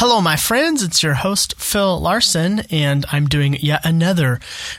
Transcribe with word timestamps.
Hello, 0.00 0.20
my 0.20 0.36
friends. 0.36 0.84
It's 0.84 1.02
your 1.02 1.14
host, 1.14 1.58
Phil 1.58 1.98
Larson, 1.98 2.60
and 2.70 3.04
I'm 3.10 3.26
doing 3.26 3.54
yet 3.54 3.84
another 3.84 4.38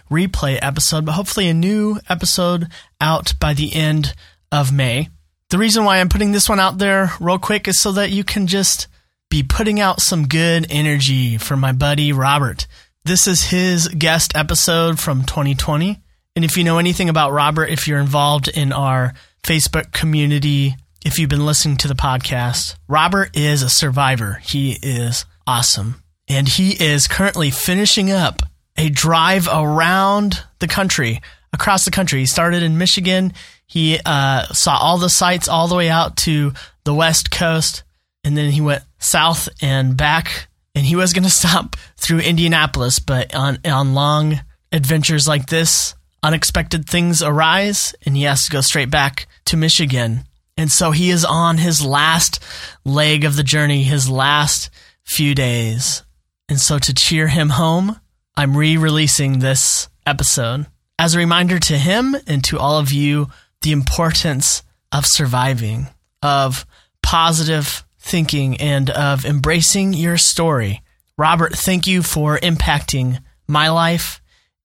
replay 0.09 0.57
episode, 0.61 1.05
but 1.05 1.11
hopefully 1.11 1.49
a 1.49 1.53
new 1.53 1.99
episode 2.07 2.69
out 3.01 3.33
by 3.37 3.53
the 3.53 3.75
end 3.75 4.15
of 4.49 4.71
May. 4.71 5.09
The 5.49 5.57
reason 5.57 5.83
why 5.83 5.99
I'm 5.99 6.07
putting 6.07 6.31
this 6.31 6.47
one 6.47 6.61
out 6.61 6.77
there 6.77 7.11
real 7.19 7.37
quick 7.37 7.67
is 7.67 7.81
so 7.81 7.91
that 7.91 8.11
you 8.11 8.23
can 8.23 8.47
just 8.47 8.87
be 9.29 9.43
putting 9.43 9.81
out 9.81 9.99
some 9.99 10.25
good 10.25 10.67
energy 10.69 11.37
for 11.37 11.57
my 11.57 11.73
buddy 11.73 12.13
Robert. 12.13 12.65
This 13.03 13.27
is 13.27 13.43
his 13.43 13.89
guest 13.89 14.37
episode 14.37 15.01
from 15.01 15.25
2020. 15.25 16.01
And 16.37 16.45
if 16.45 16.55
you 16.55 16.63
know 16.63 16.77
anything 16.77 17.09
about 17.09 17.33
Robert, 17.33 17.65
if 17.65 17.89
you're 17.89 17.99
involved 17.99 18.47
in 18.47 18.71
our 18.71 19.13
Facebook 19.43 19.91
community, 19.91 20.77
if 21.09 21.17
you've 21.17 21.27
been 21.27 21.47
listening 21.47 21.75
to 21.75 21.87
the 21.87 21.95
podcast, 21.95 22.75
Robert 22.87 23.35
is 23.35 23.63
a 23.63 23.69
survivor. 23.69 24.39
He 24.43 24.77
is 24.83 25.25
awesome. 25.47 26.03
And 26.27 26.47
he 26.47 26.73
is 26.73 27.07
currently 27.07 27.49
finishing 27.49 28.11
up 28.11 28.43
a 28.77 28.89
drive 28.89 29.47
around 29.51 30.43
the 30.59 30.67
country, 30.67 31.19
across 31.51 31.83
the 31.83 31.89
country. 31.89 32.19
He 32.19 32.27
started 32.27 32.61
in 32.61 32.77
Michigan. 32.77 33.33
He 33.65 33.99
uh, 34.05 34.43
saw 34.53 34.77
all 34.77 34.99
the 34.99 35.09
sights 35.09 35.47
all 35.47 35.67
the 35.67 35.73
way 35.73 35.89
out 35.89 36.15
to 36.17 36.53
the 36.83 36.93
West 36.93 37.31
Coast. 37.31 37.81
And 38.23 38.37
then 38.37 38.51
he 38.51 38.61
went 38.61 38.83
south 38.99 39.49
and 39.63 39.97
back. 39.97 40.47
And 40.75 40.85
he 40.85 40.95
was 40.95 41.13
going 41.13 41.23
to 41.23 41.31
stop 41.31 41.75
through 41.97 42.19
Indianapolis, 42.19 42.99
but 42.99 43.33
on, 43.33 43.57
on 43.65 43.95
long 43.95 44.41
adventures 44.71 45.27
like 45.27 45.47
this, 45.47 45.95
unexpected 46.21 46.87
things 46.87 47.23
arise, 47.23 47.95
and 48.05 48.15
he 48.15 48.23
has 48.23 48.45
to 48.45 48.51
go 48.51 48.61
straight 48.61 48.91
back 48.91 49.25
to 49.45 49.57
Michigan 49.57 50.25
and 50.59 50.69
so 50.69 50.91
he 50.91 51.09
is 51.09 51.23
on 51.23 51.57
his 51.57 51.85
last 51.85 52.43
leg 52.83 53.23
of 53.23 53.37
the 53.37 53.43
journey, 53.43 53.83
his 53.83 54.09
last 54.09 54.69
few 55.05 55.33
days. 55.33 56.03
And 56.49 56.59
so 56.59 56.77
to 56.77 56.93
cheer 56.93 57.29
him 57.29 57.51
home, 57.51 57.97
I'm 58.35 58.57
re 58.57 58.75
releasing 58.75 59.39
this 59.39 59.87
episode 60.05 60.65
as 60.99 61.15
a 61.15 61.17
reminder 61.17 61.59
to 61.59 61.77
him 61.77 62.13
and 62.27 62.43
to 62.43 62.59
all 62.59 62.77
of 62.77 62.91
you 62.91 63.27
the 63.61 63.71
importance 63.71 64.61
of 64.91 65.05
surviving, 65.05 65.87
of 66.21 66.65
positive 67.01 67.85
thinking, 67.97 68.59
and 68.59 68.89
of 68.89 69.23
embracing 69.23 69.93
your 69.93 70.17
story. 70.17 70.81
Robert, 71.17 71.55
thank 71.55 71.87
you 71.87 72.03
for 72.03 72.37
impacting 72.37 73.21
my 73.47 73.69
life 73.69 74.21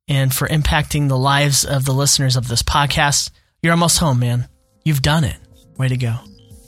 and 0.09 0.35
for 0.35 0.49
impacting 0.49 1.09
the 1.09 1.17
lives 1.17 1.65
of 1.65 1.85
the 1.85 1.95
listeners 1.95 2.35
of 2.35 2.49
this 2.49 2.65
podcast. 2.65 3.31
You're 3.63 3.75
almost 3.75 3.99
home, 3.99 4.19
man. 4.19 4.49
You've 4.85 5.01
done 5.01 5.23
it. 5.23 5.37
Way 5.79 5.89
to 5.89 5.97
go. 5.97 6.15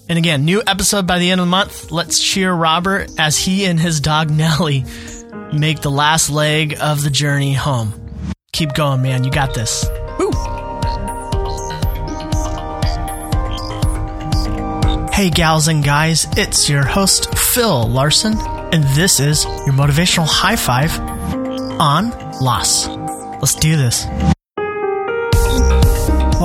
And 0.08 0.18
again, 0.18 0.44
new 0.44 0.62
episode 0.66 1.06
by 1.06 1.18
the 1.18 1.30
end 1.30 1.40
of 1.40 1.46
the 1.46 1.50
month. 1.50 1.90
Let's 1.90 2.22
cheer 2.22 2.52
Robert 2.52 3.10
as 3.18 3.36
he 3.36 3.64
and 3.64 3.78
his 3.78 4.00
dog 4.00 4.30
Nellie 4.30 4.84
make 5.52 5.80
the 5.80 5.90
last 5.90 6.30
leg 6.30 6.76
of 6.80 7.02
the 7.02 7.10
journey 7.10 7.54
home. 7.54 7.92
Keep 8.52 8.74
going, 8.74 9.02
man. 9.02 9.24
You 9.24 9.30
got 9.30 9.54
this. 9.54 9.84
Woo! 10.18 10.30
Hey, 15.12 15.30
gals 15.30 15.68
and 15.68 15.82
guys, 15.82 16.26
it's 16.36 16.68
your 16.68 16.84
host, 16.84 17.36
Phil 17.38 17.88
Larson, 17.88 18.38
and 18.38 18.84
this 18.94 19.18
is 19.18 19.44
your 19.44 19.72
motivational 19.72 20.26
high 20.28 20.56
five 20.56 21.00
on 21.80 22.10
loss. 22.38 22.86
Let's 22.86 23.54
do 23.54 23.76
this. 23.76 24.06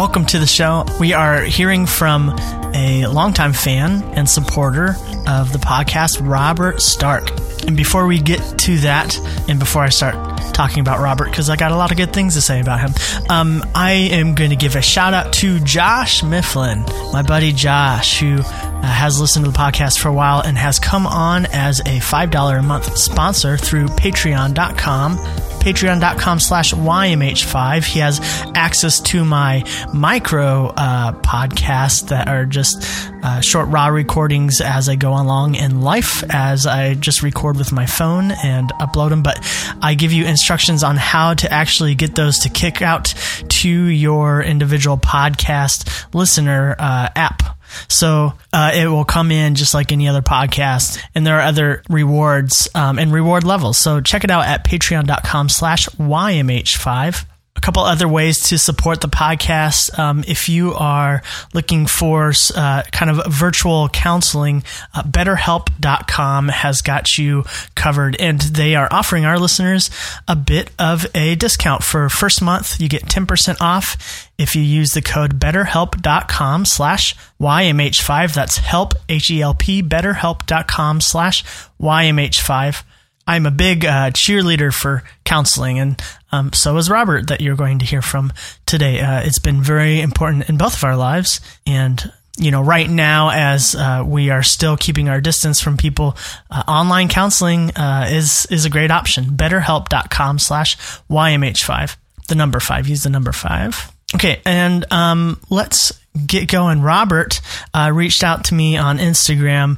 Welcome 0.01 0.25
to 0.25 0.39
the 0.39 0.47
show. 0.47 0.83
We 0.99 1.13
are 1.13 1.41
hearing 1.41 1.85
from 1.85 2.35
a 2.73 3.05
longtime 3.05 3.53
fan 3.53 4.01
and 4.15 4.27
supporter 4.27 4.95
of 5.27 5.53
the 5.53 5.59
podcast, 5.59 6.27
Robert 6.27 6.81
Stark. 6.81 7.29
And 7.67 7.77
before 7.77 8.07
we 8.07 8.19
get 8.19 8.39
to 8.61 8.79
that, 8.79 9.15
and 9.47 9.59
before 9.59 9.83
I 9.83 9.89
start 9.89 10.15
talking 10.55 10.79
about 10.79 11.01
Robert, 11.01 11.25
because 11.25 11.51
I 11.51 11.55
got 11.55 11.71
a 11.71 11.75
lot 11.75 11.91
of 11.91 11.97
good 11.97 12.13
things 12.13 12.33
to 12.33 12.41
say 12.41 12.59
about 12.59 12.79
him, 12.79 12.93
um, 13.29 13.63
I 13.75 13.91
am 13.91 14.33
going 14.33 14.49
to 14.49 14.55
give 14.55 14.75
a 14.75 14.81
shout 14.81 15.13
out 15.13 15.33
to 15.33 15.59
Josh 15.59 16.23
Mifflin, 16.23 16.83
my 17.13 17.21
buddy 17.21 17.51
Josh, 17.53 18.19
who 18.19 18.39
uh, 18.39 18.81
has 18.81 19.21
listened 19.21 19.45
to 19.45 19.51
the 19.51 19.57
podcast 19.57 19.99
for 19.99 20.07
a 20.07 20.13
while 20.13 20.41
and 20.41 20.57
has 20.57 20.79
come 20.79 21.05
on 21.05 21.45
as 21.45 21.79
a 21.81 21.99
$5 21.99 22.57
a 22.57 22.63
month 22.63 22.97
sponsor 22.97 23.55
through 23.55 23.85
patreon.com 23.89 25.50
patreon.com 25.61 26.39
slash 26.39 26.73
YMH5. 26.73 27.85
He 27.85 27.99
has 27.99 28.19
access 28.55 28.99
to 29.01 29.23
my 29.23 29.63
micro 29.93 30.67
uh, 30.67 31.13
podcasts 31.21 32.09
that 32.09 32.27
are 32.27 32.45
just 32.45 32.83
uh, 33.23 33.39
short 33.41 33.69
raw 33.69 33.87
recordings 33.87 34.59
as 34.59 34.89
I 34.89 34.95
go 34.95 35.11
along 35.11 35.55
in 35.55 35.81
life, 35.81 36.23
as 36.29 36.65
I 36.65 36.95
just 36.95 37.21
record 37.21 37.57
with 37.57 37.71
my 37.71 37.85
phone 37.85 38.31
and 38.31 38.69
upload 38.81 39.09
them. 39.09 39.23
But 39.23 39.39
I 39.81 39.93
give 39.93 40.11
you 40.11 40.25
instructions 40.25 40.83
on 40.83 40.97
how 40.97 41.35
to 41.35 41.51
actually 41.53 41.95
get 41.95 42.15
those 42.15 42.39
to 42.39 42.49
kick 42.49 42.81
out 42.81 43.13
to 43.47 43.69
your 43.69 44.41
individual 44.41 44.97
podcast 44.97 46.13
listener 46.13 46.75
uh, 46.79 47.09
app. 47.15 47.60
So 47.87 48.33
uh, 48.53 48.71
it 48.73 48.87
will 48.87 49.05
come 49.05 49.31
in 49.31 49.55
just 49.55 49.73
like 49.73 49.91
any 49.91 50.07
other 50.07 50.21
podcast, 50.21 51.01
and 51.15 51.25
there 51.25 51.37
are 51.37 51.41
other 51.41 51.83
rewards 51.89 52.69
um, 52.75 52.99
and 52.99 53.11
reward 53.11 53.43
levels. 53.43 53.77
So 53.77 54.01
check 54.01 54.23
it 54.23 54.31
out 54.31 54.45
at 54.45 54.65
patreon.com 54.65 55.49
slash 55.49 55.87
YMH5 55.89 57.25
couple 57.61 57.83
other 57.83 58.07
ways 58.07 58.39
to 58.49 58.57
support 58.57 59.01
the 59.01 59.07
podcast. 59.07 59.97
Um, 59.97 60.23
if 60.27 60.49
you 60.49 60.73
are 60.73 61.21
looking 61.53 61.85
for 61.85 62.33
uh, 62.55 62.83
kind 62.91 63.11
of 63.11 63.33
virtual 63.33 63.89
counseling, 63.89 64.63
uh, 64.93 65.03
BetterHelp.com 65.03 66.49
has 66.49 66.81
got 66.81 67.17
you 67.17 67.43
covered, 67.75 68.15
and 68.19 68.41
they 68.41 68.75
are 68.75 68.87
offering 68.91 69.25
our 69.25 69.37
listeners 69.39 69.89
a 70.27 70.35
bit 70.35 70.71
of 70.79 71.05
a 71.15 71.35
discount 71.35 71.83
for 71.83 72.09
first 72.09 72.41
month. 72.41 72.79
You 72.81 72.89
get 72.89 73.07
ten 73.09 73.25
percent 73.25 73.61
off 73.61 74.29
if 74.37 74.55
you 74.55 74.63
use 74.63 74.91
the 74.91 75.01
code 75.01 75.39
BetterHelp.com 75.39 76.65
slash 76.65 77.15
YMH5. 77.39 78.33
That's 78.33 78.57
help 78.57 78.93
H 79.07 79.29
E 79.29 79.41
L 79.41 79.53
P 79.53 79.83
BetterHelp.com 79.83 81.01
slash 81.01 81.43
YMH5. 81.79 82.83
I'm 83.27 83.45
a 83.45 83.51
big 83.51 83.85
uh, 83.85 84.09
cheerleader 84.11 84.73
for 84.73 85.03
counseling, 85.23 85.79
and 85.79 86.01
um, 86.31 86.53
so 86.53 86.77
is 86.77 86.89
Robert, 86.89 87.27
that 87.27 87.41
you're 87.41 87.55
going 87.55 87.79
to 87.79 87.85
hear 87.85 88.01
from 88.01 88.31
today. 88.65 88.99
Uh, 88.99 89.21
it's 89.21 89.39
been 89.39 89.61
very 89.61 90.01
important 90.01 90.49
in 90.49 90.57
both 90.57 90.75
of 90.75 90.83
our 90.83 90.95
lives, 90.95 91.41
and 91.65 92.11
you 92.37 92.49
know, 92.51 92.61
right 92.61 92.89
now, 92.89 93.29
as 93.29 93.75
uh, 93.75 94.03
we 94.05 94.29
are 94.29 94.43
still 94.43 94.77
keeping 94.77 95.09
our 95.09 95.19
distance 95.19 95.59
from 95.59 95.77
people, 95.77 96.17
uh, 96.49 96.63
online 96.67 97.09
counseling 97.09 97.71
uh, 97.75 98.07
is 98.09 98.45
is 98.49 98.65
a 98.65 98.69
great 98.69 98.91
option. 98.91 99.25
BetterHelp.com/slash 99.25 100.77
YMH5. 101.09 101.95
The 102.27 102.35
number 102.35 102.59
five. 102.59 102.87
Use 102.87 103.03
the 103.03 103.09
number 103.09 103.31
five. 103.31 103.91
Okay, 104.15 104.41
and 104.45 104.91
um, 104.91 105.39
let's 105.49 105.91
get 106.25 106.49
going. 106.49 106.81
Robert 106.81 107.41
uh, 107.73 107.91
reached 107.93 108.23
out 108.23 108.45
to 108.45 108.53
me 108.53 108.77
on 108.77 108.97
Instagram 108.97 109.77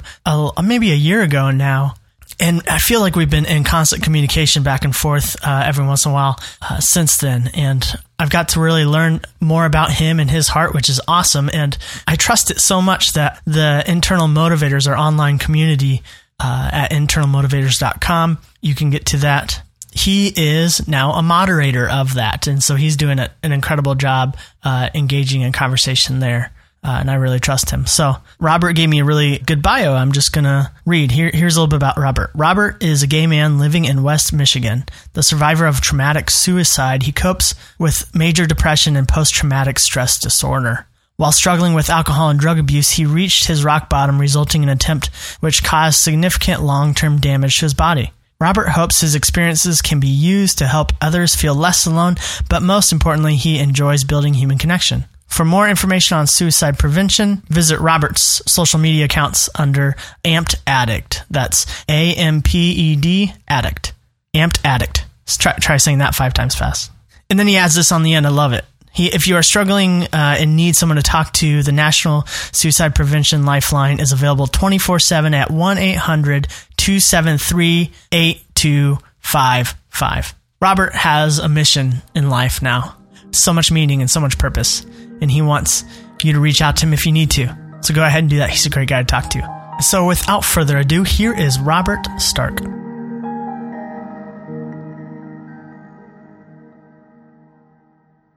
maybe 0.62 0.92
a 0.92 0.96
year 0.96 1.22
ago 1.22 1.50
now 1.50 1.94
and 2.40 2.62
I 2.68 2.78
feel 2.78 3.00
like 3.00 3.16
we've 3.16 3.30
been 3.30 3.46
in 3.46 3.64
constant 3.64 4.02
communication 4.02 4.62
back 4.62 4.84
and 4.84 4.94
forth 4.94 5.36
uh, 5.44 5.62
every 5.64 5.86
once 5.86 6.04
in 6.04 6.10
a 6.10 6.14
while 6.14 6.38
uh, 6.62 6.80
since 6.80 7.18
then. 7.18 7.50
And 7.54 7.84
I've 8.18 8.30
got 8.30 8.50
to 8.50 8.60
really 8.60 8.84
learn 8.84 9.20
more 9.40 9.64
about 9.64 9.92
him 9.92 10.20
and 10.20 10.30
his 10.30 10.48
heart, 10.48 10.74
which 10.74 10.88
is 10.88 11.00
awesome. 11.06 11.48
And 11.52 11.76
I 12.06 12.16
trust 12.16 12.50
it 12.50 12.60
so 12.60 12.82
much 12.82 13.12
that 13.12 13.40
the 13.44 13.84
Internal 13.86 14.26
Motivators, 14.26 14.88
our 14.88 14.96
online 14.96 15.38
community 15.38 16.02
uh, 16.40 16.70
at 16.72 16.90
internalmotivators.com, 16.90 18.38
you 18.60 18.74
can 18.74 18.90
get 18.90 19.06
to 19.06 19.18
that. 19.18 19.62
He 19.92 20.32
is 20.36 20.88
now 20.88 21.12
a 21.12 21.22
moderator 21.22 21.88
of 21.88 22.14
that. 22.14 22.48
And 22.48 22.62
so 22.62 22.74
he's 22.74 22.96
doing 22.96 23.20
a, 23.20 23.30
an 23.44 23.52
incredible 23.52 23.94
job 23.94 24.36
uh, 24.64 24.90
engaging 24.92 25.42
in 25.42 25.52
conversation 25.52 26.18
there 26.18 26.52
uh, 26.84 26.98
and 27.00 27.10
I 27.10 27.14
really 27.14 27.40
trust 27.40 27.70
him. 27.70 27.86
So 27.86 28.16
Robert 28.38 28.74
gave 28.74 28.90
me 28.90 29.00
a 29.00 29.04
really 29.04 29.38
good 29.38 29.62
bio. 29.62 29.94
I'm 29.94 30.12
just 30.12 30.32
gonna 30.32 30.72
read. 30.84 31.10
Here, 31.10 31.30
here's 31.32 31.56
a 31.56 31.60
little 31.60 31.70
bit 31.70 31.76
about 31.76 31.96
Robert. 31.96 32.30
Robert 32.34 32.82
is 32.82 33.02
a 33.02 33.06
gay 33.06 33.26
man 33.26 33.58
living 33.58 33.86
in 33.86 34.02
West 34.02 34.32
Michigan. 34.32 34.84
The 35.14 35.22
survivor 35.22 35.66
of 35.66 35.80
traumatic 35.80 36.30
suicide, 36.30 37.04
he 37.04 37.12
copes 37.12 37.54
with 37.78 38.14
major 38.14 38.46
depression 38.46 38.96
and 38.96 39.08
post-traumatic 39.08 39.78
stress 39.78 40.18
disorder. 40.18 40.86
While 41.16 41.32
struggling 41.32 41.74
with 41.74 41.90
alcohol 41.90 42.28
and 42.28 42.38
drug 42.38 42.58
abuse, 42.58 42.90
he 42.90 43.06
reached 43.06 43.46
his 43.46 43.64
rock 43.64 43.88
bottom, 43.88 44.20
resulting 44.20 44.62
in 44.62 44.68
an 44.68 44.76
attempt 44.76 45.06
which 45.40 45.62
caused 45.62 46.00
significant 46.00 46.62
long-term 46.62 47.18
damage 47.18 47.58
to 47.58 47.66
his 47.66 47.74
body. 47.74 48.12
Robert 48.40 48.70
hopes 48.70 49.00
his 49.00 49.14
experiences 49.14 49.80
can 49.80 50.00
be 50.00 50.08
used 50.08 50.58
to 50.58 50.66
help 50.66 50.92
others 51.00 51.36
feel 51.36 51.54
less 51.54 51.86
alone, 51.86 52.16
but 52.50 52.62
most 52.62 52.92
importantly, 52.92 53.36
he 53.36 53.60
enjoys 53.60 54.04
building 54.04 54.34
human 54.34 54.58
connection. 54.58 55.04
For 55.34 55.44
more 55.44 55.68
information 55.68 56.16
on 56.16 56.28
suicide 56.28 56.78
prevention, 56.78 57.42
visit 57.48 57.80
Robert's 57.80 58.40
social 58.46 58.78
media 58.78 59.06
accounts 59.06 59.50
under 59.56 59.96
Amped 60.24 60.54
Addict. 60.64 61.24
That's 61.28 61.66
A 61.88 62.14
M 62.14 62.40
P 62.40 62.70
E 62.70 62.94
D 62.94 63.32
Addict. 63.48 63.94
Amped 64.32 64.60
Addict. 64.64 65.04
Try, 65.26 65.54
try 65.54 65.78
saying 65.78 65.98
that 65.98 66.14
five 66.14 66.34
times 66.34 66.54
fast. 66.54 66.92
And 67.28 67.36
then 67.36 67.48
he 67.48 67.56
adds 67.56 67.74
this 67.74 67.90
on 67.90 68.04
the 68.04 68.14
end. 68.14 68.28
I 68.28 68.30
love 68.30 68.52
it. 68.52 68.64
He, 68.92 69.08
if 69.08 69.26
you 69.26 69.34
are 69.34 69.42
struggling 69.42 70.04
uh, 70.04 70.36
and 70.38 70.54
need 70.54 70.76
someone 70.76 70.98
to 70.98 71.02
talk 71.02 71.32
to, 71.32 71.64
the 71.64 71.72
National 71.72 72.22
Suicide 72.52 72.94
Prevention 72.94 73.44
Lifeline 73.44 73.98
is 73.98 74.12
available 74.12 74.46
24 74.46 75.00
7 75.00 75.34
at 75.34 75.50
1 75.50 75.78
800 75.78 76.46
273 76.76 77.90
8255. 78.12 80.34
Robert 80.60 80.94
has 80.94 81.40
a 81.40 81.48
mission 81.48 82.02
in 82.14 82.30
life 82.30 82.62
now, 82.62 82.96
so 83.32 83.52
much 83.52 83.72
meaning 83.72 84.00
and 84.00 84.08
so 84.08 84.20
much 84.20 84.38
purpose, 84.38 84.86
and 85.20 85.30
he 85.30 85.42
wants 85.42 85.84
you 86.22 86.32
to 86.32 86.40
reach 86.40 86.62
out 86.62 86.76
to 86.76 86.86
him 86.86 86.92
if 86.92 87.06
you 87.06 87.12
need 87.12 87.30
to. 87.32 87.56
So 87.82 87.94
go 87.94 88.02
ahead 88.02 88.22
and 88.22 88.30
do 88.30 88.38
that. 88.38 88.50
He's 88.50 88.66
a 88.66 88.70
great 88.70 88.88
guy 88.88 89.02
to 89.02 89.06
talk 89.06 89.30
to. 89.30 89.76
So 89.80 90.06
without 90.06 90.44
further 90.44 90.78
ado, 90.78 91.02
here 91.02 91.34
is 91.34 91.58
Robert 91.58 92.06
Stark. 92.18 92.60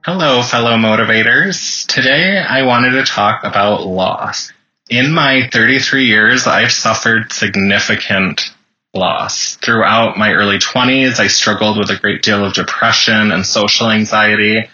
Hello, 0.04 0.42
fellow 0.42 0.76
motivators. 0.76 1.86
Today 1.86 2.38
I 2.38 2.62
wanted 2.62 2.92
to 2.92 3.04
talk 3.04 3.44
about 3.44 3.86
loss. 3.86 4.52
In 4.88 5.12
my 5.12 5.48
33 5.52 6.06
years, 6.06 6.46
I've 6.46 6.72
suffered 6.72 7.30
significant 7.30 8.50
loss. 8.94 9.56
Throughout 9.56 10.16
my 10.16 10.32
early 10.32 10.58
20s, 10.58 11.20
I 11.20 11.26
struggled 11.26 11.78
with 11.78 11.90
a 11.90 11.96
great 11.96 12.22
deal 12.22 12.44
of 12.44 12.54
depression 12.54 13.32
and 13.32 13.44
social 13.44 13.90
anxiety. 13.90 14.70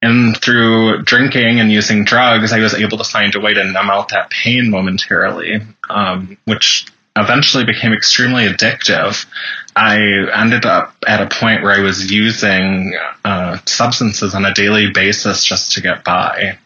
And 0.00 0.36
through 0.36 1.02
drinking 1.02 1.60
and 1.60 1.72
using 1.72 2.04
drugs, 2.04 2.52
I 2.52 2.60
was 2.60 2.74
able 2.74 2.98
to 2.98 3.04
find 3.04 3.34
a 3.34 3.40
way 3.40 3.54
to 3.54 3.64
numb 3.64 3.90
out 3.90 4.10
that 4.10 4.30
pain 4.30 4.70
momentarily, 4.70 5.60
um, 5.90 6.38
which 6.44 6.86
eventually 7.16 7.64
became 7.64 7.92
extremely 7.92 8.46
addictive. 8.46 9.26
I 9.74 9.98
ended 10.34 10.66
up 10.66 10.94
at 11.06 11.20
a 11.20 11.34
point 11.34 11.62
where 11.62 11.72
I 11.72 11.80
was 11.80 12.10
using 12.12 12.96
uh, 13.24 13.58
substances 13.66 14.34
on 14.34 14.44
a 14.44 14.54
daily 14.54 14.90
basis 14.92 15.44
just 15.44 15.72
to 15.72 15.80
get 15.80 16.04
by. 16.04 16.58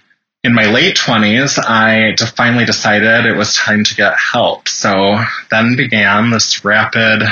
In 0.45 0.55
my 0.55 0.67
late 0.67 0.97
20s, 0.97 1.59
I 1.59 2.17
finally 2.37 2.65
decided 2.65 3.27
it 3.27 3.37
was 3.37 3.55
time 3.55 3.85
to 3.85 3.95
get 3.95 4.19
help. 4.19 4.69
So 4.69 5.19
then 5.51 5.77
began 5.77 6.31
this 6.31 6.65
rapid 6.65 7.23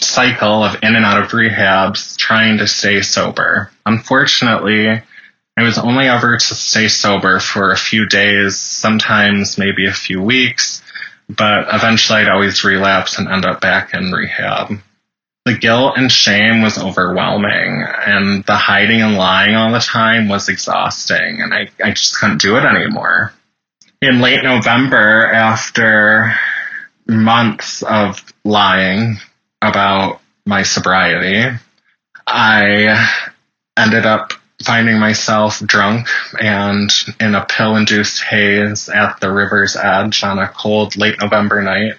cycle 0.00 0.64
of 0.64 0.76
in 0.82 0.96
and 0.96 1.04
out 1.04 1.22
of 1.22 1.30
rehabs 1.30 2.16
trying 2.16 2.58
to 2.58 2.66
stay 2.66 3.02
sober. 3.02 3.70
Unfortunately, 3.84 5.02
I 5.58 5.62
was 5.62 5.78
only 5.78 6.06
ever 6.08 6.36
to 6.36 6.54
stay 6.54 6.88
sober 6.88 7.40
for 7.40 7.72
a 7.72 7.76
few 7.76 8.06
days, 8.06 8.56
sometimes 8.56 9.58
maybe 9.58 9.86
a 9.86 9.92
few 9.92 10.22
weeks 10.22 10.82
but 11.28 11.66
eventually 11.72 12.20
I'd 12.20 12.28
always 12.28 12.64
relapse 12.64 13.18
and 13.18 13.28
end 13.28 13.44
up 13.44 13.60
back 13.60 13.94
in 13.94 14.10
rehab. 14.10 14.80
The 15.44 15.56
guilt 15.56 15.94
and 15.96 16.10
shame 16.10 16.62
was 16.62 16.78
overwhelming, 16.78 17.82
and 18.06 18.44
the 18.44 18.56
hiding 18.56 19.02
and 19.02 19.16
lying 19.16 19.54
all 19.54 19.72
the 19.72 19.78
time 19.78 20.28
was 20.28 20.48
exhausting, 20.48 21.40
and 21.40 21.54
I, 21.54 21.68
I 21.82 21.90
just 21.90 22.18
couldn't 22.18 22.42
do 22.42 22.56
it 22.56 22.64
anymore. 22.64 23.32
In 24.02 24.20
late 24.20 24.42
November, 24.42 25.26
after 25.26 26.34
months 27.06 27.82
of 27.82 28.22
lying 28.44 29.16
about 29.62 30.20
my 30.44 30.62
sobriety, 30.62 31.56
I 32.26 33.08
ended 33.76 34.06
up 34.06 34.32
finding 34.64 34.98
myself 34.98 35.60
drunk 35.60 36.08
and 36.40 36.90
in 37.20 37.34
a 37.34 37.44
pill 37.44 37.76
induced 37.76 38.22
haze 38.22 38.88
at 38.88 39.20
the 39.20 39.32
river's 39.32 39.76
edge 39.76 40.22
on 40.24 40.38
a 40.38 40.48
cold 40.48 40.96
late 40.96 41.20
November 41.20 41.62
night. 41.62 41.94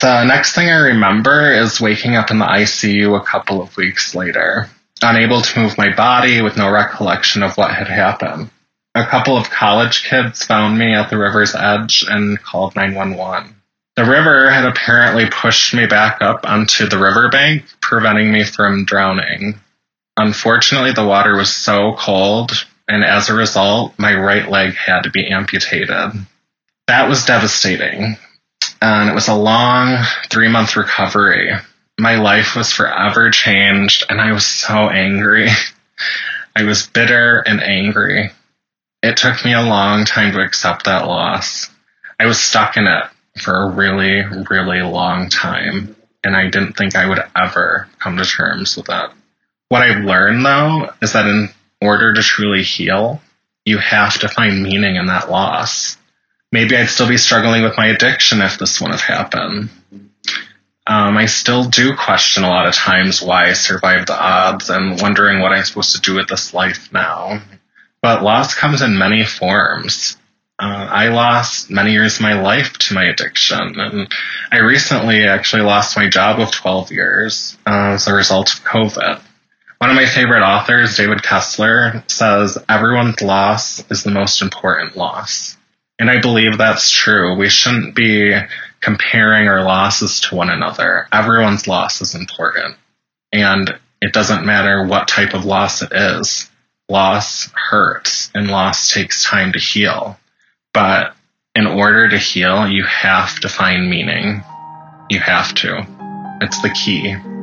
The 0.00 0.24
next 0.24 0.54
thing 0.54 0.68
I 0.68 0.78
remember 0.78 1.52
is 1.52 1.80
waking 1.80 2.16
up 2.16 2.30
in 2.30 2.38
the 2.38 2.46
ICU 2.46 3.20
a 3.20 3.24
couple 3.24 3.62
of 3.62 3.76
weeks 3.76 4.14
later, 4.14 4.68
unable 5.02 5.40
to 5.40 5.60
move 5.60 5.78
my 5.78 5.94
body 5.94 6.42
with 6.42 6.56
no 6.56 6.70
recollection 6.70 7.42
of 7.42 7.56
what 7.56 7.74
had 7.74 7.88
happened. 7.88 8.50
A 8.94 9.06
couple 9.06 9.36
of 9.36 9.50
college 9.50 10.04
kids 10.04 10.44
found 10.44 10.78
me 10.78 10.94
at 10.94 11.10
the 11.10 11.18
river's 11.18 11.54
edge 11.54 12.04
and 12.08 12.40
called 12.40 12.76
911. 12.76 13.54
The 13.96 14.04
river 14.04 14.50
had 14.50 14.64
apparently 14.64 15.26
pushed 15.30 15.74
me 15.74 15.86
back 15.86 16.20
up 16.20 16.48
onto 16.48 16.88
the 16.88 16.98
riverbank, 16.98 17.64
preventing 17.80 18.32
me 18.32 18.44
from 18.44 18.84
drowning. 18.84 19.60
Unfortunately, 20.16 20.92
the 20.92 21.06
water 21.06 21.36
was 21.36 21.54
so 21.54 21.94
cold, 21.94 22.52
and 22.86 23.04
as 23.04 23.28
a 23.28 23.34
result, 23.34 23.94
my 23.98 24.14
right 24.14 24.48
leg 24.48 24.74
had 24.74 25.02
to 25.02 25.10
be 25.10 25.26
amputated. 25.26 26.12
That 26.86 27.08
was 27.08 27.24
devastating, 27.24 28.16
and 28.80 29.10
it 29.10 29.14
was 29.14 29.28
a 29.28 29.34
long 29.34 30.04
three 30.30 30.48
month 30.48 30.76
recovery. 30.76 31.52
My 31.98 32.16
life 32.16 32.54
was 32.54 32.72
forever 32.72 33.30
changed, 33.30 34.04
and 34.08 34.20
I 34.20 34.32
was 34.32 34.46
so 34.46 34.88
angry. 34.88 35.48
I 36.56 36.62
was 36.62 36.86
bitter 36.86 37.40
and 37.40 37.60
angry. 37.60 38.30
It 39.02 39.16
took 39.16 39.44
me 39.44 39.52
a 39.52 39.62
long 39.62 40.04
time 40.04 40.32
to 40.32 40.40
accept 40.40 40.84
that 40.84 41.06
loss. 41.06 41.68
I 42.20 42.26
was 42.26 42.40
stuck 42.40 42.76
in 42.76 42.86
it 42.86 43.04
for 43.38 43.54
a 43.54 43.70
really, 43.70 44.22
really 44.48 44.82
long 44.82 45.28
time, 45.28 45.96
and 46.22 46.36
I 46.36 46.48
didn't 46.48 46.74
think 46.74 46.94
I 46.94 47.08
would 47.08 47.22
ever 47.34 47.88
come 47.98 48.16
to 48.16 48.24
terms 48.24 48.76
with 48.76 48.86
that. 48.86 49.12
What 49.68 49.82
I've 49.82 50.04
learned 50.04 50.44
though 50.44 50.90
is 51.02 51.12
that 51.12 51.26
in 51.26 51.48
order 51.80 52.14
to 52.14 52.22
truly 52.22 52.62
heal, 52.62 53.20
you 53.64 53.78
have 53.78 54.18
to 54.20 54.28
find 54.28 54.62
meaning 54.62 54.96
in 54.96 55.06
that 55.06 55.30
loss. 55.30 55.96
Maybe 56.52 56.76
I'd 56.76 56.88
still 56.88 57.08
be 57.08 57.16
struggling 57.16 57.62
with 57.62 57.76
my 57.76 57.86
addiction 57.86 58.40
if 58.40 58.58
this 58.58 58.80
wouldn't 58.80 59.00
have 59.00 59.16
happened. 59.16 59.70
Um, 60.86 61.16
I 61.16 61.26
still 61.26 61.64
do 61.64 61.96
question 61.96 62.44
a 62.44 62.48
lot 62.48 62.66
of 62.66 62.74
times 62.74 63.22
why 63.22 63.48
I 63.48 63.54
survived 63.54 64.08
the 64.08 64.20
odds 64.20 64.68
and 64.68 65.00
wondering 65.00 65.40
what 65.40 65.52
I'm 65.52 65.64
supposed 65.64 65.94
to 65.96 66.00
do 66.00 66.14
with 66.14 66.28
this 66.28 66.52
life 66.52 66.92
now. 66.92 67.40
But 68.02 68.22
loss 68.22 68.54
comes 68.54 68.82
in 68.82 68.98
many 68.98 69.24
forms. 69.24 70.18
Uh, 70.58 70.86
I 70.90 71.08
lost 71.08 71.70
many 71.70 71.92
years 71.92 72.16
of 72.16 72.22
my 72.22 72.34
life 72.40 72.74
to 72.74 72.94
my 72.94 73.04
addiction, 73.04 73.80
and 73.80 74.12
I 74.52 74.58
recently 74.58 75.26
actually 75.26 75.62
lost 75.62 75.96
my 75.96 76.08
job 76.08 76.38
of 76.38 76.52
12 76.52 76.92
years 76.92 77.56
uh, 77.66 77.94
as 77.94 78.06
a 78.06 78.14
result 78.14 78.52
of 78.52 78.62
COVID. 78.62 79.20
One 79.84 79.90
of 79.90 79.96
my 79.96 80.06
favorite 80.06 80.42
authors, 80.42 80.96
David 80.96 81.22
Kessler, 81.22 82.02
says 82.08 82.56
everyone's 82.70 83.20
loss 83.20 83.84
is 83.90 84.02
the 84.02 84.10
most 84.10 84.40
important 84.40 84.96
loss. 84.96 85.58
And 85.98 86.08
I 86.08 86.22
believe 86.22 86.56
that's 86.56 86.90
true. 86.90 87.36
We 87.36 87.50
shouldn't 87.50 87.94
be 87.94 88.34
comparing 88.80 89.46
our 89.46 89.62
losses 89.62 90.20
to 90.20 90.36
one 90.36 90.48
another. 90.48 91.06
Everyone's 91.12 91.68
loss 91.68 92.00
is 92.00 92.14
important. 92.14 92.76
And 93.30 93.78
it 94.00 94.14
doesn't 94.14 94.46
matter 94.46 94.86
what 94.86 95.06
type 95.06 95.34
of 95.34 95.44
loss 95.44 95.82
it 95.82 95.92
is. 95.92 96.50
Loss 96.88 97.52
hurts 97.52 98.30
and 98.34 98.50
loss 98.50 98.90
takes 98.90 99.22
time 99.22 99.52
to 99.52 99.58
heal. 99.58 100.18
But 100.72 101.14
in 101.54 101.66
order 101.66 102.08
to 102.08 102.16
heal, 102.16 102.66
you 102.66 102.84
have 102.84 103.38
to 103.40 103.50
find 103.50 103.90
meaning. 103.90 104.42
You 105.10 105.20
have 105.20 105.54
to. 105.56 105.86
It's 106.40 106.62
the 106.62 106.70
key. 106.70 107.33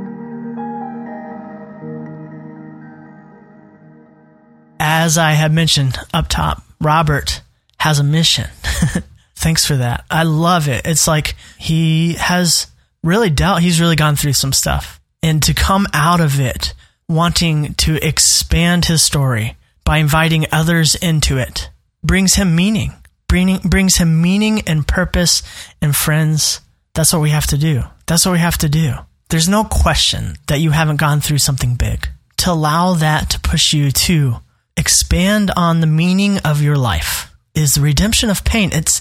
As 4.91 5.17
I 5.17 5.31
had 5.31 5.53
mentioned 5.53 5.97
up 6.13 6.27
top, 6.27 6.63
Robert 6.81 7.41
has 7.79 7.99
a 7.99 8.03
mission. 8.03 8.49
Thanks 9.37 9.65
for 9.65 9.77
that. 9.77 10.03
I 10.11 10.23
love 10.23 10.67
it. 10.67 10.85
It's 10.85 11.07
like 11.07 11.35
he 11.57 12.15
has 12.15 12.67
really 13.01 13.29
dealt, 13.29 13.61
he's 13.61 13.79
really 13.79 13.95
gone 13.95 14.17
through 14.17 14.33
some 14.33 14.51
stuff. 14.51 14.99
And 15.23 15.41
to 15.43 15.53
come 15.53 15.87
out 15.93 16.19
of 16.19 16.41
it 16.41 16.73
wanting 17.07 17.73
to 17.75 18.05
expand 18.05 18.85
his 18.85 19.01
story 19.01 19.55
by 19.85 19.97
inviting 19.97 20.45
others 20.51 20.95
into 20.95 21.37
it 21.37 21.69
brings 22.03 22.33
him 22.33 22.53
meaning, 22.53 22.93
bringing, 23.29 23.59
brings 23.59 23.95
him 23.95 24.21
meaning 24.21 24.59
and 24.67 24.85
purpose 24.85 25.41
and 25.81 25.95
friends. 25.95 26.59
That's 26.95 27.13
what 27.13 27.21
we 27.21 27.29
have 27.29 27.47
to 27.47 27.57
do. 27.57 27.83
That's 28.07 28.25
what 28.25 28.33
we 28.33 28.39
have 28.39 28.57
to 28.57 28.67
do. 28.69 28.95
There's 29.29 29.47
no 29.47 29.63
question 29.63 30.35
that 30.47 30.59
you 30.59 30.71
haven't 30.71 30.97
gone 30.97 31.21
through 31.21 31.37
something 31.37 31.75
big. 31.75 32.09
To 32.39 32.51
allow 32.51 32.95
that 32.95 33.29
to 33.29 33.39
push 33.39 33.71
you 33.71 33.91
to 33.91 34.41
expand 34.81 35.51
on 35.55 35.79
the 35.79 35.87
meaning 35.87 36.39
of 36.39 36.61
your 36.61 36.75
life 36.75 37.31
is 37.53 37.75
the 37.75 37.81
redemption 37.81 38.29
of 38.29 38.43
pain. 38.43 38.71
It's 38.73 38.99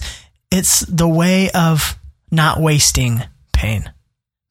it's 0.51 0.85
the 0.85 1.07
way 1.07 1.49
of 1.51 1.97
not 2.29 2.59
wasting 2.61 3.23
pain. 3.51 3.91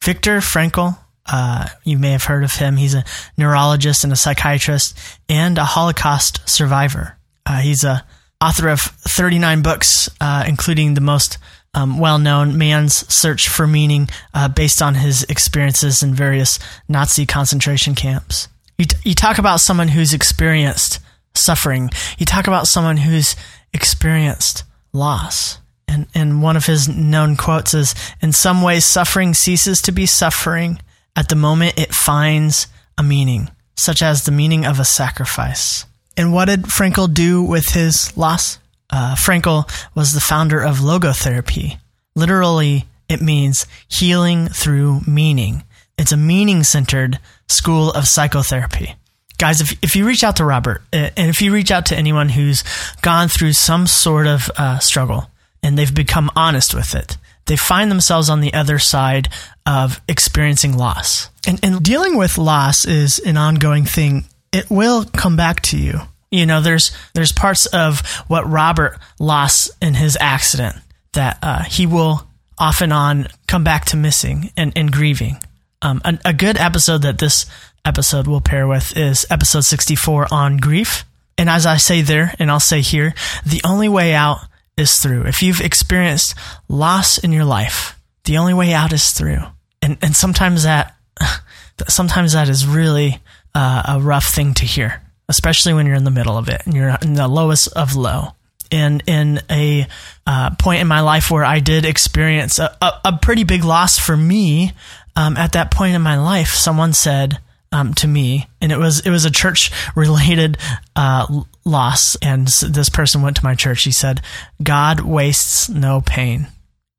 Viktor 0.02 0.38
Frankl, 0.38 0.98
uh, 1.26 1.68
you 1.84 1.98
may 1.98 2.10
have 2.10 2.24
heard 2.24 2.42
of 2.42 2.54
him. 2.54 2.76
He's 2.76 2.94
a 2.94 3.04
neurologist 3.38 4.02
and 4.02 4.12
a 4.12 4.16
psychiatrist 4.16 4.98
and 5.28 5.56
a 5.56 5.64
Holocaust 5.64 6.40
survivor. 6.48 7.16
Uh, 7.46 7.60
he's 7.60 7.84
a 7.84 8.04
author 8.40 8.68
of 8.68 8.80
39 8.80 9.62
books, 9.62 10.10
uh, 10.20 10.44
including 10.48 10.94
the 10.94 11.00
most 11.00 11.38
um, 11.74 11.98
well-known 11.98 12.58
"Man's 12.58 13.06
Search 13.12 13.48
for 13.48 13.68
Meaning," 13.68 14.08
uh, 14.34 14.48
based 14.48 14.82
on 14.82 14.96
his 14.96 15.22
experiences 15.24 16.02
in 16.02 16.12
various 16.12 16.58
Nazi 16.88 17.24
concentration 17.24 17.94
camps. 17.94 18.48
You, 18.78 18.86
t- 18.86 18.96
you 19.04 19.14
talk 19.14 19.36
about 19.36 19.60
someone 19.60 19.88
who's 19.88 20.14
experienced 20.14 21.00
suffering. 21.34 21.90
You 22.18 22.26
talk 22.26 22.46
about 22.46 22.66
someone 22.66 22.98
who's 22.98 23.36
experienced 23.72 24.64
loss. 24.92 25.58
And, 25.88 26.06
and 26.14 26.42
one 26.42 26.56
of 26.56 26.66
his 26.66 26.88
known 26.88 27.36
quotes 27.36 27.74
is 27.74 27.94
In 28.20 28.32
some 28.32 28.62
ways, 28.62 28.84
suffering 28.84 29.34
ceases 29.34 29.82
to 29.82 29.92
be 29.92 30.06
suffering 30.06 30.80
at 31.16 31.28
the 31.28 31.36
moment 31.36 31.78
it 31.78 31.94
finds 31.94 32.68
a 32.96 33.02
meaning, 33.02 33.50
such 33.76 34.02
as 34.02 34.24
the 34.24 34.30
meaning 34.30 34.64
of 34.64 34.78
a 34.78 34.84
sacrifice. 34.84 35.86
And 36.16 36.32
what 36.32 36.46
did 36.46 36.62
Frankl 36.64 37.12
do 37.12 37.42
with 37.42 37.70
his 37.70 38.16
loss? 38.16 38.58
Uh, 38.90 39.14
Frankl 39.14 39.68
was 39.94 40.12
the 40.12 40.20
founder 40.20 40.60
of 40.60 40.78
logotherapy. 40.78 41.78
Literally, 42.14 42.86
it 43.08 43.20
means 43.20 43.66
healing 43.88 44.48
through 44.48 45.00
meaning. 45.06 45.64
It's 45.98 46.12
a 46.12 46.16
meaning 46.16 46.62
centered 46.62 47.18
school 47.48 47.90
of 47.92 48.06
psychotherapy. 48.06 48.94
Guys, 49.40 49.62
if, 49.62 49.72
if 49.82 49.96
you 49.96 50.06
reach 50.06 50.22
out 50.22 50.36
to 50.36 50.44
Robert 50.44 50.82
uh, 50.92 51.08
and 51.16 51.30
if 51.30 51.40
you 51.40 51.50
reach 51.50 51.70
out 51.70 51.86
to 51.86 51.96
anyone 51.96 52.28
who's 52.28 52.62
gone 53.00 53.26
through 53.26 53.54
some 53.54 53.86
sort 53.86 54.26
of 54.26 54.50
uh, 54.58 54.78
struggle 54.80 55.30
and 55.62 55.78
they've 55.78 55.94
become 55.94 56.30
honest 56.36 56.74
with 56.74 56.94
it, 56.94 57.16
they 57.46 57.56
find 57.56 57.90
themselves 57.90 58.28
on 58.28 58.42
the 58.42 58.52
other 58.52 58.78
side 58.78 59.30
of 59.64 59.98
experiencing 60.06 60.76
loss. 60.76 61.30
And, 61.46 61.58
and 61.64 61.82
dealing 61.82 62.18
with 62.18 62.36
loss 62.36 62.84
is 62.84 63.18
an 63.18 63.38
ongoing 63.38 63.86
thing. 63.86 64.26
It 64.52 64.68
will 64.68 65.06
come 65.06 65.38
back 65.38 65.62
to 65.62 65.78
you. 65.78 66.00
You 66.30 66.44
know, 66.44 66.60
there's 66.60 66.92
there's 67.14 67.32
parts 67.32 67.64
of 67.64 68.06
what 68.28 68.46
Robert 68.48 68.98
lost 69.18 69.70
in 69.80 69.94
his 69.94 70.18
accident 70.20 70.76
that 71.14 71.38
uh, 71.42 71.64
he 71.64 71.86
will 71.86 72.28
off 72.58 72.82
and 72.82 72.92
on 72.92 73.26
come 73.48 73.64
back 73.64 73.86
to 73.86 73.96
missing 73.96 74.52
and, 74.54 74.70
and 74.76 74.92
grieving. 74.92 75.38
Um, 75.82 76.02
a, 76.04 76.18
a 76.26 76.32
good 76.34 76.58
episode 76.58 77.02
that 77.02 77.18
this 77.18 77.46
episode 77.84 78.26
we'll 78.26 78.40
pair 78.40 78.66
with 78.66 78.96
is 78.96 79.26
episode 79.30 79.64
64 79.64 80.28
on 80.32 80.56
grief. 80.58 81.04
And 81.38 81.48
as 81.48 81.66
I 81.66 81.76
say 81.76 82.02
there, 82.02 82.34
and 82.38 82.50
I'll 82.50 82.60
say 82.60 82.80
here, 82.80 83.14
the 83.44 83.60
only 83.64 83.88
way 83.88 84.14
out 84.14 84.38
is 84.76 84.98
through. 84.98 85.22
If 85.26 85.42
you've 85.42 85.60
experienced 85.60 86.34
loss 86.68 87.18
in 87.18 87.32
your 87.32 87.44
life, 87.44 87.98
the 88.24 88.38
only 88.38 88.54
way 88.54 88.72
out 88.72 88.92
is 88.92 89.10
through. 89.10 89.40
And, 89.82 89.96
and 90.02 90.14
sometimes 90.14 90.64
that, 90.64 90.94
sometimes 91.88 92.32
that 92.34 92.48
is 92.48 92.66
really 92.66 93.20
uh, 93.54 93.82
a 93.88 94.00
rough 94.00 94.26
thing 94.26 94.54
to 94.54 94.64
hear, 94.64 95.02
especially 95.28 95.72
when 95.74 95.86
you're 95.86 95.96
in 95.96 96.04
the 96.04 96.10
middle 96.10 96.36
of 96.36 96.48
it 96.48 96.62
and 96.66 96.74
you're 96.74 96.96
in 97.02 97.14
the 97.14 97.28
lowest 97.28 97.68
of 97.74 97.96
low. 97.96 98.32
And 98.72 99.02
in 99.06 99.40
a 99.50 99.86
uh, 100.26 100.50
point 100.58 100.80
in 100.80 100.86
my 100.86 101.00
life 101.00 101.30
where 101.30 101.44
I 101.44 101.58
did 101.58 101.84
experience 101.84 102.58
a, 102.60 102.76
a, 102.80 102.92
a 103.06 103.18
pretty 103.20 103.42
big 103.42 103.64
loss 103.64 103.98
for 103.98 104.16
me, 104.16 104.72
um, 105.16 105.36
at 105.36 105.52
that 105.52 105.70
point 105.70 105.94
in 105.94 106.02
my 106.02 106.18
life, 106.18 106.50
someone 106.50 106.92
said, 106.92 107.38
um, 107.72 107.94
to 107.94 108.08
me, 108.08 108.48
and 108.60 108.72
it 108.72 108.78
was 108.78 109.00
it 109.00 109.10
was 109.10 109.24
a 109.24 109.30
church 109.30 109.70
related 109.94 110.58
uh, 110.96 111.42
loss. 111.64 112.16
And 112.16 112.46
this 112.46 112.88
person 112.88 113.22
went 113.22 113.36
to 113.36 113.44
my 113.44 113.54
church. 113.54 113.84
He 113.84 113.92
said, 113.92 114.20
"God 114.62 115.00
wastes 115.00 115.68
no 115.68 116.00
pain." 116.00 116.48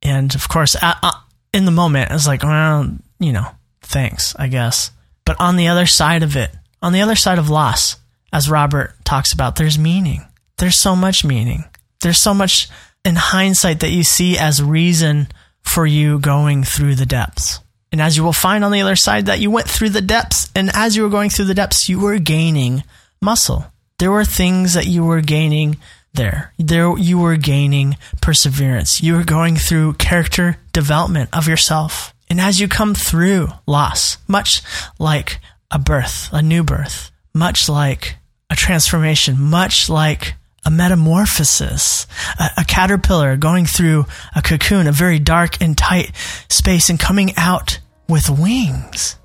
And 0.01 0.33
of 0.33 0.49
course, 0.49 0.75
at, 0.81 0.97
uh, 1.03 1.11
in 1.53 1.65
the 1.65 1.71
moment, 1.71 2.11
I 2.11 2.13
was 2.13 2.27
like, 2.27 2.43
"Well, 2.43 2.97
you 3.19 3.33
know, 3.33 3.47
thanks, 3.81 4.35
I 4.37 4.47
guess." 4.47 4.91
But 5.25 5.39
on 5.39 5.55
the 5.55 5.67
other 5.67 5.85
side 5.85 6.23
of 6.23 6.35
it, 6.35 6.51
on 6.81 6.93
the 6.93 7.01
other 7.01 7.15
side 7.15 7.37
of 7.37 7.49
loss, 7.49 7.97
as 8.33 8.49
Robert 8.49 8.93
talks 9.03 9.33
about, 9.33 9.55
there's 9.55 9.77
meaning. 9.77 10.25
There's 10.57 10.77
so 10.77 10.95
much 10.95 11.23
meaning. 11.23 11.65
There's 12.01 12.17
so 12.17 12.33
much 12.33 12.69
in 13.03 13.15
hindsight 13.15 13.79
that 13.79 13.91
you 13.91 14.03
see 14.03 14.37
as 14.37 14.61
reason 14.61 15.27
for 15.61 15.85
you 15.85 16.19
going 16.19 16.63
through 16.63 16.95
the 16.95 17.05
depths. 17.05 17.60
And 17.91 18.01
as 18.01 18.15
you 18.15 18.23
will 18.23 18.33
find 18.33 18.63
on 18.63 18.71
the 18.71 18.81
other 18.81 18.95
side, 18.95 19.25
that 19.25 19.39
you 19.39 19.51
went 19.51 19.69
through 19.69 19.89
the 19.89 20.01
depths, 20.01 20.49
and 20.55 20.69
as 20.73 20.95
you 20.95 21.03
were 21.03 21.09
going 21.09 21.29
through 21.29 21.45
the 21.45 21.53
depths, 21.53 21.89
you 21.89 21.99
were 21.99 22.19
gaining 22.19 22.83
muscle. 23.21 23.65
There 23.99 24.11
were 24.11 24.25
things 24.25 24.73
that 24.73 24.87
you 24.87 25.03
were 25.03 25.21
gaining 25.21 25.77
there. 26.13 26.53
There 26.57 26.97
you 26.97 27.19
were 27.19 27.37
gaining 27.37 27.97
perseverance. 28.21 29.01
You 29.01 29.15
were 29.15 29.23
going 29.23 29.55
through 29.55 29.93
character 29.93 30.57
development 30.73 31.29
of 31.33 31.47
yourself. 31.47 32.13
And 32.29 32.39
as 32.39 32.59
you 32.59 32.67
come 32.67 32.95
through 32.95 33.49
loss, 33.67 34.17
much 34.27 34.61
like 34.97 35.39
a 35.69 35.79
birth, 35.79 36.29
a 36.31 36.41
new 36.41 36.63
birth, 36.63 37.11
much 37.33 37.67
like 37.69 38.17
a 38.49 38.55
transformation, 38.55 39.39
much 39.39 39.89
like 39.89 40.35
a 40.65 40.71
metamorphosis, 40.71 42.05
a, 42.39 42.61
a, 42.61 42.65
caterpillar 42.65 43.35
going 43.35 43.65
through 43.65 44.05
a 44.35 44.41
cocoon, 44.41 44.87
a 44.87 44.91
very 44.91 45.17
dark 45.17 45.61
and 45.61 45.77
tight 45.77 46.11
space, 46.49 46.89
and 46.89 46.99
coming 46.99 47.31
out 47.35 47.79
with 48.07 48.29
wings. 48.29 49.17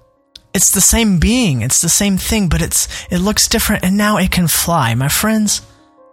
It's 0.55 0.71
the 0.71 0.81
same 0.81 1.19
being, 1.19 1.61
it's 1.61 1.83
the 1.83 1.91
same 1.91 2.17
thing, 2.17 2.49
but 2.49 2.63
it's 2.63 2.89
it 3.11 3.19
looks 3.19 3.49
different, 3.49 3.85
and 3.85 3.97
now 3.99 4.17
it 4.17 4.31
can 4.31 4.49
fly. 4.49 4.95
My 4.95 5.09
friends, 5.09 5.61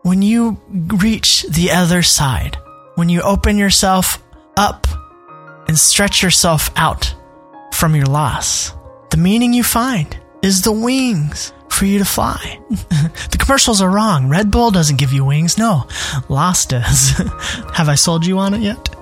when 0.02 0.22
you 0.22 0.62
reach 0.70 1.44
the 1.44 1.72
other 1.72 2.04
side, 2.04 2.58
when 2.96 3.08
you 3.08 3.22
open 3.22 3.58
yourself 3.58 4.22
up 4.58 4.86
and 5.68 5.80
stretch 5.80 6.22
yourself 6.22 6.70
out 6.76 7.16
from 7.74 7.96
your 7.96 8.06
loss, 8.06 8.74
the 9.12 9.18
meaning 9.18 9.54
you 9.54 9.64
find 9.64 10.18
is 10.42 10.64
the 10.64 10.74
wings 10.74 11.54
for 11.84 11.88
you 11.88 12.00
to 12.00 12.06
fly. 12.06 12.62
the 12.70 13.38
commercials 13.38 13.82
are 13.82 13.90
wrong. 13.90 14.30
Red 14.30 14.50
Bull 14.50 14.72
doesn't 14.72 14.96
give 14.96 15.12
you 15.12 15.26
wings. 15.26 15.58
No, 15.58 15.86
Lost 16.30 16.70
does. 16.70 17.10
Have 17.74 17.90
I 17.90 17.96
sold 17.96 18.26
you 18.26 18.40
on 18.40 18.54
it 18.54 18.62
yet? 18.62 18.96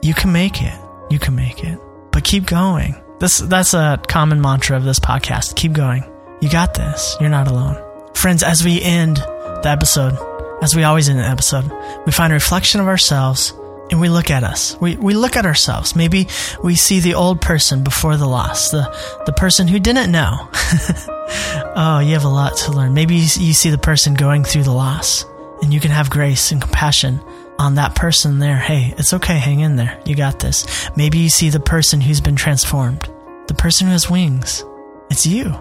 You 0.00 0.14
can 0.14 0.32
make 0.32 0.62
it. 0.62 0.80
You 1.10 1.18
can 1.18 1.34
make 1.34 1.62
it. 1.62 1.78
But 2.10 2.24
keep 2.24 2.46
going. 2.46 2.94
This 3.18 3.36
that's 3.36 3.74
a 3.74 4.00
common 4.08 4.40
mantra 4.40 4.78
of 4.78 4.84
this 4.84 4.98
podcast. 4.98 5.56
Keep 5.56 5.74
going. 5.74 6.02
You 6.40 6.48
got 6.48 6.72
this. 6.72 7.18
You're 7.20 7.28
not 7.28 7.48
alone. 7.48 7.76
Friends, 8.14 8.42
as 8.42 8.64
we 8.64 8.80
end 8.80 9.18
the 9.18 9.68
episode, 9.68 10.16
as 10.62 10.74
we 10.74 10.84
always 10.84 11.10
end 11.10 11.18
the 11.18 11.28
episode, 11.28 11.70
we 12.06 12.12
find 12.12 12.32
a 12.32 12.34
reflection 12.34 12.80
of 12.80 12.86
ourselves 12.86 13.52
and 13.90 14.00
we 14.00 14.08
look 14.08 14.30
at 14.30 14.44
us. 14.44 14.76
We, 14.80 14.96
we 14.96 15.14
look 15.14 15.36
at 15.36 15.44
ourselves. 15.44 15.96
Maybe 15.96 16.28
we 16.62 16.76
see 16.76 17.00
the 17.00 17.14
old 17.14 17.40
person 17.40 17.82
before 17.82 18.16
the 18.16 18.26
loss, 18.26 18.70
the, 18.70 18.82
the 19.26 19.32
person 19.32 19.68
who 19.68 19.78
didn't 19.78 20.12
know. 20.12 20.48
oh, 21.76 22.00
you 22.04 22.12
have 22.12 22.24
a 22.24 22.28
lot 22.28 22.56
to 22.58 22.72
learn. 22.72 22.94
Maybe 22.94 23.16
you, 23.16 23.22
you 23.22 23.52
see 23.52 23.70
the 23.70 23.78
person 23.78 24.14
going 24.14 24.44
through 24.44 24.62
the 24.62 24.72
loss 24.72 25.24
and 25.62 25.74
you 25.74 25.80
can 25.80 25.90
have 25.90 26.08
grace 26.08 26.52
and 26.52 26.60
compassion 26.60 27.20
on 27.58 27.74
that 27.74 27.94
person 27.94 28.38
there. 28.38 28.56
Hey, 28.56 28.94
it's 28.96 29.12
okay. 29.14 29.38
Hang 29.38 29.60
in 29.60 29.76
there. 29.76 30.00
You 30.06 30.14
got 30.14 30.38
this. 30.38 30.88
Maybe 30.96 31.18
you 31.18 31.28
see 31.28 31.50
the 31.50 31.60
person 31.60 32.00
who's 32.00 32.20
been 32.20 32.36
transformed, 32.36 33.08
the 33.48 33.54
person 33.54 33.86
who 33.86 33.92
has 33.92 34.08
wings. 34.08 34.64
It's 35.10 35.26
you. 35.26 35.52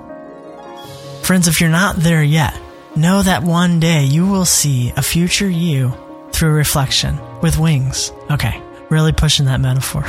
Friends, 1.24 1.48
if 1.48 1.59
you're 1.59 1.69
not 1.69 1.98
there 1.98 2.24
yet, 2.24 2.57
know 2.95 3.21
that 3.21 3.43
one 3.43 3.79
day 3.79 4.05
you 4.05 4.27
will 4.27 4.45
see 4.45 4.93
a 4.95 5.01
future 5.01 5.50
you 5.50 5.93
through 6.39 6.51
reflection 6.51 7.19
with 7.41 7.60
wings. 7.60 8.13
Okay, 8.31 8.63
really 8.89 9.12
pushing 9.12 9.48
that 9.48 9.60
metaphor. 9.60 10.05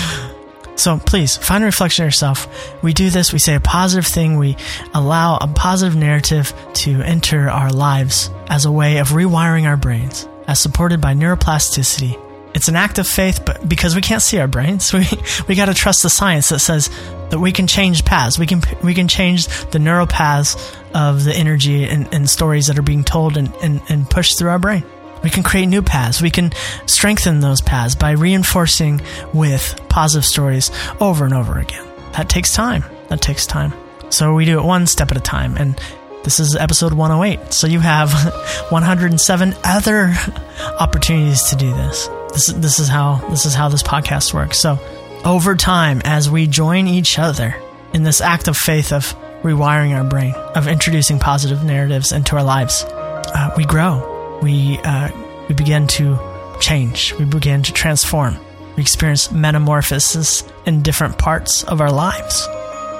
so 0.76 0.98
please 0.98 1.36
find 1.36 1.62
reflection 1.62 2.06
yourself. 2.06 2.48
We 2.82 2.94
do 2.94 3.10
this, 3.10 3.34
we 3.34 3.38
say 3.38 3.54
a 3.54 3.60
positive 3.60 4.06
thing, 4.06 4.38
we 4.38 4.56
allow 4.94 5.36
a 5.36 5.46
positive 5.48 5.94
narrative 5.94 6.54
to 6.74 7.02
enter 7.02 7.50
our 7.50 7.70
lives 7.70 8.30
as 8.48 8.64
a 8.64 8.72
way 8.72 8.96
of 8.96 9.08
rewiring 9.08 9.66
our 9.66 9.76
brains, 9.76 10.26
as 10.48 10.58
supported 10.58 11.02
by 11.02 11.12
neuroplasticity. 11.12 12.18
It's 12.54 12.68
an 12.68 12.76
act 12.76 12.98
of 12.98 13.06
faith, 13.06 13.44
but 13.44 13.68
because 13.68 13.94
we 13.94 14.00
can't 14.00 14.22
see 14.22 14.38
our 14.38 14.48
brains, 14.48 14.90
we, 14.94 15.04
we 15.48 15.54
got 15.54 15.66
to 15.66 15.74
trust 15.74 16.02
the 16.02 16.10
science 16.10 16.48
that 16.48 16.60
says 16.60 16.88
that 17.28 17.40
we 17.40 17.52
can 17.52 17.66
change 17.66 18.06
paths. 18.06 18.38
We 18.38 18.46
can 18.46 18.62
we 18.82 18.94
can 18.94 19.08
change 19.08 19.48
the 19.66 19.78
neural 19.78 20.06
paths 20.06 20.56
of 20.94 21.24
the 21.24 21.34
energy 21.34 21.84
and, 21.84 22.08
and 22.12 22.28
stories 22.28 22.68
that 22.68 22.78
are 22.78 22.82
being 22.82 23.04
told 23.04 23.36
and, 23.36 23.54
and, 23.62 23.82
and 23.90 24.08
pushed 24.08 24.38
through 24.38 24.48
our 24.48 24.58
brain. 24.58 24.82
We 25.22 25.30
can 25.30 25.42
create 25.42 25.66
new 25.66 25.82
paths. 25.82 26.20
We 26.20 26.30
can 26.30 26.52
strengthen 26.86 27.40
those 27.40 27.60
paths 27.60 27.94
by 27.94 28.12
reinforcing 28.12 29.00
with 29.32 29.80
positive 29.88 30.24
stories 30.24 30.70
over 31.00 31.24
and 31.24 31.34
over 31.34 31.58
again. 31.58 31.86
That 32.12 32.28
takes 32.28 32.52
time. 32.52 32.84
That 33.08 33.20
takes 33.20 33.46
time. 33.46 33.72
So 34.10 34.34
we 34.34 34.44
do 34.44 34.58
it 34.58 34.64
one 34.64 34.86
step 34.86 35.10
at 35.10 35.16
a 35.16 35.20
time. 35.20 35.56
And 35.56 35.80
this 36.24 36.38
is 36.38 36.54
episode 36.54 36.92
108. 36.92 37.52
So 37.52 37.66
you 37.66 37.80
have 37.80 38.12
107 38.70 39.54
other 39.64 40.14
opportunities 40.80 41.42
to 41.44 41.56
do 41.56 41.70
this. 41.72 42.08
This, 42.32 42.46
this 42.48 42.78
is 42.78 42.88
how 42.88 43.16
this 43.28 43.44
is 43.46 43.54
how 43.54 43.68
this 43.68 43.82
podcast 43.82 44.32
works. 44.32 44.58
So 44.58 44.78
over 45.24 45.54
time, 45.54 46.00
as 46.04 46.30
we 46.30 46.46
join 46.46 46.86
each 46.88 47.18
other 47.18 47.54
in 47.92 48.02
this 48.02 48.20
act 48.20 48.48
of 48.48 48.56
faith 48.56 48.92
of 48.92 49.14
rewiring 49.42 49.94
our 49.94 50.04
brain, 50.04 50.34
of 50.34 50.68
introducing 50.68 51.18
positive 51.18 51.62
narratives 51.64 52.12
into 52.12 52.36
our 52.36 52.44
lives, 52.44 52.84
uh, 52.84 53.52
we 53.56 53.64
grow 53.64 54.11
we 54.42 54.78
uh, 54.84 55.10
we 55.48 55.54
begin 55.54 55.86
to 55.86 56.18
change. 56.60 57.14
We 57.14 57.24
begin 57.24 57.62
to 57.62 57.72
transform. 57.72 58.36
We 58.76 58.82
experience 58.82 59.30
metamorphosis 59.30 60.44
in 60.66 60.82
different 60.82 61.18
parts 61.18 61.62
of 61.64 61.80
our 61.80 61.90
lives. 61.90 62.48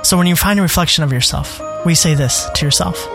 So 0.03 0.17
when 0.17 0.27
you 0.27 0.37
find 0.37 0.59
a 0.59 0.63
reflection 0.63 1.05
of 1.05 1.13
yourself, 1.13 1.61
we 1.85 1.95
say 1.95 2.15
this 2.15 2.49
to 2.55 2.65
yourself. 2.65 3.09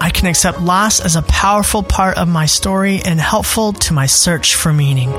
I 0.00 0.10
can 0.10 0.26
accept 0.26 0.60
loss 0.60 1.00
as 1.00 1.16
a 1.16 1.22
powerful 1.22 1.82
part 1.82 2.18
of 2.18 2.28
my 2.28 2.46
story 2.46 3.00
and 3.04 3.20
helpful 3.20 3.72
to 3.72 3.92
my 3.92 4.06
search 4.06 4.54
for 4.54 4.72
meaning. 4.72 5.12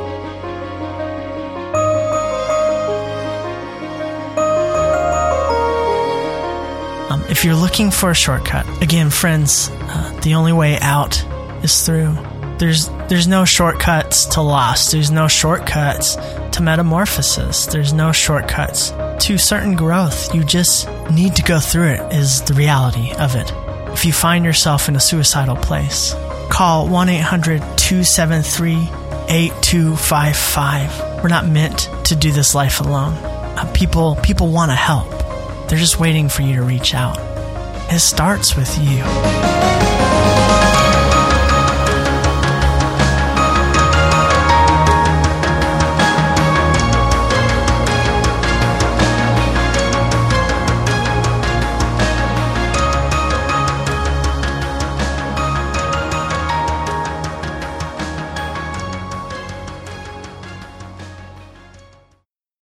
Um, 7.10 7.24
if 7.30 7.44
you're 7.44 7.56
looking 7.56 7.92
for 7.92 8.12
a 8.12 8.16
shortcut, 8.16 8.82
again, 8.82 9.10
friends, 9.10 9.70
uh, 9.70 10.18
the 10.24 10.36
only 10.36 10.54
way 10.54 10.80
out 10.80 11.24
is 11.63 11.86
through. 11.86 12.18
There's 12.58 12.89
there's 13.08 13.28
no 13.28 13.46
shortcuts 13.46 14.25
to 14.28 14.42
loss. 14.42 14.92
There's 14.92 15.12
no 15.12 15.28
shortcuts 15.28 16.16
to 16.16 16.62
metamorphosis. 16.62 17.68
There's 17.68 17.94
no 17.94 18.12
shortcuts 18.12 18.92
to 19.25 19.38
certain 19.38 19.75
growth. 19.75 20.34
You 20.36 20.44
just 20.44 20.89
need 21.12 21.36
to 21.38 21.44
go 21.44 21.60
through 21.60 21.88
it 21.88 22.13
is 22.13 22.42
the 22.42 22.54
reality 22.54 23.13
of 23.13 23.36
it. 23.36 23.51
if 23.94 24.06
you 24.06 24.13
find 24.13 24.46
yourself 24.46 24.88
in 24.89 24.96
a 24.96 25.00
suicidal 25.00 25.56
place. 25.56 26.13
Call 26.50 26.88
1 26.88 27.10
800 27.10 27.60
273 27.78 28.75
8255. 29.30 31.24
We're 31.24 31.30
not 31.30 31.48
meant 31.48 31.89
to 32.06 32.16
do 32.16 32.32
this 32.32 32.56
life 32.56 32.80
alone. 32.82 33.13
Uh, 33.13 33.72
people 33.74 34.16
people 34.18 34.51
want 34.51 34.72
to 34.72 34.75
help. 34.75 35.10
They're 35.68 35.80
just 35.80 36.00
waiting 36.00 36.30
for 36.30 36.42
you 36.42 36.56
to 36.56 36.63
reach 36.63 36.94
out. 36.94 37.20
It 37.92 38.00
starts 38.00 38.56
with 38.56 38.78
you. 38.80 39.59